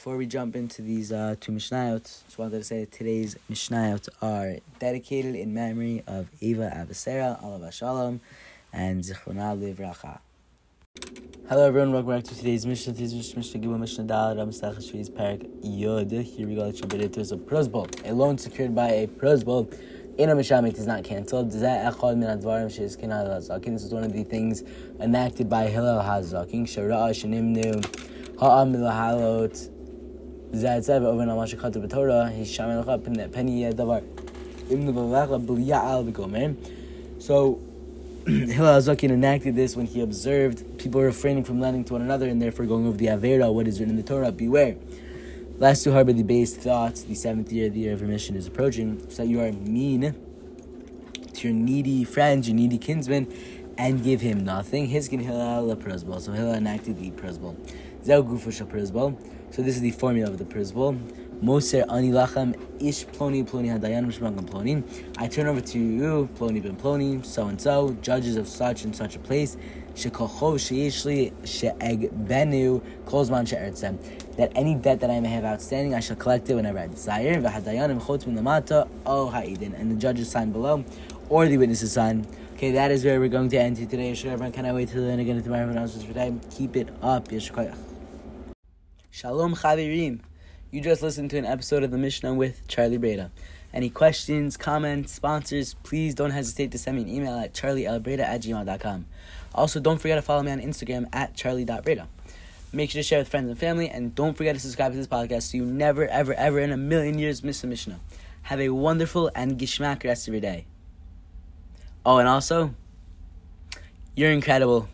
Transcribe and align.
before 0.00 0.16
we 0.16 0.24
jump 0.24 0.56
into 0.56 0.80
these 0.80 1.12
uh, 1.12 1.34
two 1.40 1.52
Mishnayot, 1.52 2.04
just 2.24 2.38
wanted 2.38 2.56
to 2.56 2.64
say 2.64 2.80
that 2.80 2.90
today's 2.90 3.36
Mishnayot 3.50 4.08
are 4.22 4.56
dedicated 4.78 5.34
in 5.34 5.52
memory 5.52 6.02
of 6.06 6.30
Ava 6.40 6.72
Abehsera, 6.74 7.38
Alav 7.44 7.70
Shalom, 7.70 8.22
and 8.72 9.04
Zichrona 9.04 9.54
Livracha. 9.54 10.20
Hello 11.50 11.66
everyone, 11.68 11.92
welcome 11.92 12.12
back 12.12 12.24
to 12.24 12.34
today's 12.34 12.64
Mishnah. 12.64 12.94
Today's 12.94 13.12
Mishnah, 13.12 13.36
Mishnah 13.40 13.60
Gimel 13.60 13.78
Mishnah 13.78 14.04
Dal, 14.04 14.36
Ram 14.36 14.48
Shvi's 14.48 15.10
Parak 15.10 15.46
Yod. 15.62 16.10
Here 16.10 16.48
we 16.48 16.54
go, 16.54 16.62
let's 16.62 16.80
jump 16.80 16.94
into 16.94 17.20
it. 17.20 17.30
a 17.32 17.36
prosbol, 17.36 18.08
a 18.08 18.14
loan 18.14 18.38
secured 18.38 18.74
by 18.74 18.88
a 18.88 19.06
prosbol 19.06 19.70
in 20.16 20.30
a 20.30 20.34
Mishamit 20.34 20.78
is 20.78 20.86
not 20.86 21.04
cancelled. 21.04 21.50
This 21.50 21.60
is 21.60 21.62
one 23.92 24.04
of 24.04 24.12
the 24.14 24.24
things 24.24 24.62
enacted 24.98 25.50
by 25.50 25.66
Hillel 25.66 26.02
Hazakin. 26.02 26.62
Shara'a 26.62 27.10
Shanimnu 27.10 28.40
Ha'am 28.40 28.72
Milahalot 28.72 29.68
Zayatzev 30.52 31.02
over 31.04 31.22
Namash 31.22 31.56
Kata 31.58 31.78
B'Torah. 31.78 32.32
He's 32.32 32.50
Shaman 32.50 32.82
Lachap 32.82 33.32
Penny 33.32 33.62
Davar. 33.72 34.02
So 37.18 37.60
Hillel 38.26 38.80
Hazakin 38.80 39.10
enacted 39.10 39.54
this 39.54 39.76
when 39.76 39.86
he 39.86 40.00
observed 40.00 40.78
people 40.78 41.00
refraining 41.02 41.44
from 41.44 41.60
lending 41.60 41.84
to 41.84 41.92
one 41.92 42.02
another 42.02 42.28
and 42.28 42.42
therefore 42.42 42.66
going 42.66 42.86
over 42.86 42.96
the 42.96 43.06
Avera, 43.06 43.52
what 43.52 43.68
is 43.68 43.78
written 43.78 43.96
in 43.96 43.96
the 43.96 44.02
Torah. 44.06 44.32
Beware. 44.32 44.76
Last 45.58 45.84
two 45.84 45.92
harbor 45.92 46.12
the 46.12 46.22
base 46.24 46.56
thoughts. 46.56 47.02
The 47.02 47.14
seventh 47.14 47.52
year, 47.52 47.68
the 47.68 47.80
year 47.80 47.92
of 47.92 48.02
remission, 48.02 48.34
is 48.34 48.46
approaching. 48.46 49.08
So 49.10 49.22
you 49.22 49.40
are 49.40 49.52
mean 49.52 50.14
to 51.34 51.48
your 51.48 51.56
needy 51.56 52.04
friends, 52.04 52.48
your 52.48 52.56
needy 52.56 52.78
kinsman, 52.78 53.32
and 53.80 54.04
give 54.04 54.20
him 54.20 54.44
nothing. 54.44 54.86
Hiskin 54.90 55.22
Hillel 55.22 55.74
Prosbol. 55.74 56.20
So 56.20 56.32
Hillel 56.32 56.52
enacted 56.54 56.98
the 56.98 57.10
Prosbol. 57.12 57.56
Zeu 58.04 58.22
Gufusha 58.22 58.66
Prosbol. 58.66 59.16
So 59.50 59.62
this 59.62 59.74
is 59.74 59.80
the 59.80 59.92
formula 59.92 60.28
of 60.28 60.36
the 60.36 60.44
Prisbal. 60.44 61.00
Moser 61.40 61.86
ani 61.88 62.10
lacham 62.10 62.54
ish 62.78 63.06
ploni 63.06 63.42
ploni 63.42 63.70
hadayan 63.74 64.04
mishmagam 64.04 64.44
ploni. 64.44 64.84
I 65.16 65.26
turn 65.28 65.46
over 65.46 65.62
to 65.62 65.78
you, 65.78 66.28
ploni 66.34 66.62
ben 66.62 66.76
ploni, 66.76 67.24
so 67.24 67.46
and 67.46 67.58
so, 67.58 67.96
judges 68.02 68.36
of 68.36 68.46
such 68.46 68.84
and 68.84 68.94
such 68.94 69.16
a 69.16 69.18
place. 69.18 69.56
Shekochov 69.94 70.56
sheishli 70.58 71.32
sheeg 71.44 72.10
benu 72.26 72.82
kolzman 73.06 73.48
she'ertzem 73.48 73.96
that 74.36 74.52
any 74.54 74.74
debt 74.74 75.00
that 75.00 75.10
I 75.10 75.20
may 75.20 75.30
have 75.30 75.46
outstanding, 75.46 75.94
I 75.94 76.00
shall 76.00 76.16
collect 76.16 76.50
it 76.50 76.54
whenever 76.54 76.78
I 76.78 76.88
desire. 76.88 77.32
And 77.32 77.44
the 79.90 79.96
judges 79.98 80.30
sign 80.30 80.52
below, 80.52 80.84
or 81.30 81.46
the 81.46 81.56
witnesses 81.56 81.92
sign. 81.92 82.26
Okay, 82.60 82.72
that 82.72 82.90
is 82.90 83.06
where 83.06 83.18
we're 83.18 83.30
going 83.30 83.48
to 83.48 83.56
end 83.56 83.78
today. 83.78 84.10
Everyone, 84.10 84.52
can 84.52 84.66
I 84.66 84.74
wait 84.74 84.90
till 84.90 85.02
then 85.02 85.18
again 85.18 85.42
tomorrow 85.42 85.66
announcements 85.66 86.06
for 86.06 86.12
time? 86.12 86.42
Keep 86.50 86.76
it 86.76 86.90
up. 87.00 87.26
Shalom 89.10 89.54
Chavirim. 89.54 90.20
You 90.70 90.82
just 90.82 91.00
listened 91.00 91.30
to 91.30 91.38
an 91.38 91.46
episode 91.46 91.84
of 91.84 91.90
the 91.90 91.96
Mishnah 91.96 92.34
with 92.34 92.68
Charlie 92.68 92.98
Breda. 92.98 93.30
Any 93.72 93.88
questions, 93.88 94.58
comments, 94.58 95.10
sponsors, 95.10 95.72
please 95.84 96.14
don't 96.14 96.32
hesitate 96.32 96.70
to 96.72 96.78
send 96.78 96.98
me 96.98 97.04
an 97.04 97.08
email 97.08 97.38
at 97.38 97.54
charlielbreda 97.54 98.20
at 98.20 98.42
gmail.com. 98.42 99.06
Also, 99.54 99.80
don't 99.80 99.96
forget 99.96 100.18
to 100.18 100.22
follow 100.22 100.42
me 100.42 100.52
on 100.52 100.60
Instagram 100.60 101.08
at 101.14 101.34
charlie.breda. 101.34 102.08
Make 102.74 102.90
sure 102.90 102.98
to 102.98 103.02
share 103.02 103.20
with 103.20 103.30
friends 103.30 103.48
and 103.48 103.58
family, 103.58 103.88
and 103.88 104.14
don't 104.14 104.36
forget 104.36 104.54
to 104.54 104.60
subscribe 104.60 104.92
to 104.92 104.98
this 104.98 105.06
podcast 105.06 105.50
so 105.50 105.56
you 105.56 105.64
never, 105.64 106.06
ever, 106.08 106.34
ever 106.34 106.58
in 106.58 106.72
a 106.72 106.76
million 106.76 107.18
years 107.18 107.42
miss 107.42 107.64
a 107.64 107.66
Mishnah. 107.66 108.00
Have 108.42 108.60
a 108.60 108.68
wonderful 108.68 109.30
and 109.34 109.58
gishmak 109.58 110.04
rest 110.04 110.28
of 110.28 110.34
your 110.34 110.42
day. 110.42 110.66
Oh, 112.04 112.18
and 112.18 112.28
also, 112.28 112.74
you're 114.16 114.32
incredible. 114.32 114.88